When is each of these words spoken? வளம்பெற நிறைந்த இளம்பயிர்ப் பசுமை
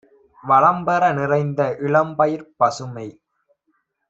வளம்பெற 0.43 1.03
நிறைந்த 1.13 1.61
இளம்பயிர்ப் 1.81 2.53
பசுமை 2.57 3.07